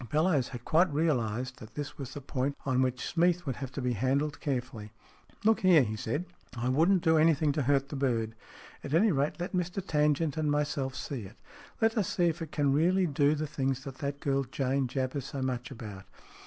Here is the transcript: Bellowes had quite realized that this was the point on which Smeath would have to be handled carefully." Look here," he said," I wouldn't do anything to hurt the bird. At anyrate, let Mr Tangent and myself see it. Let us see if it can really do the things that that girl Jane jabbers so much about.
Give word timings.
Bellowes 0.09 0.47
had 0.47 0.65
quite 0.65 0.91
realized 0.91 1.59
that 1.59 1.75
this 1.75 1.99
was 1.99 2.15
the 2.15 2.21
point 2.21 2.57
on 2.65 2.81
which 2.81 3.05
Smeath 3.05 3.45
would 3.45 3.57
have 3.57 3.71
to 3.73 3.83
be 3.83 3.93
handled 3.93 4.39
carefully." 4.39 4.91
Look 5.45 5.59
here," 5.59 5.83
he 5.83 5.95
said," 5.95 6.25
I 6.57 6.69
wouldn't 6.69 7.03
do 7.03 7.19
anything 7.19 7.51
to 7.51 7.61
hurt 7.61 7.89
the 7.89 7.95
bird. 7.95 8.33
At 8.83 8.95
anyrate, 8.95 9.39
let 9.39 9.53
Mr 9.53 9.79
Tangent 9.85 10.37
and 10.37 10.49
myself 10.49 10.95
see 10.95 11.21
it. 11.25 11.37
Let 11.81 11.99
us 11.99 12.09
see 12.11 12.25
if 12.29 12.41
it 12.41 12.51
can 12.51 12.73
really 12.73 13.05
do 13.05 13.35
the 13.35 13.45
things 13.45 13.83
that 13.83 13.99
that 13.99 14.19
girl 14.21 14.43
Jane 14.43 14.87
jabbers 14.87 15.25
so 15.25 15.43
much 15.43 15.69
about. 15.69 16.05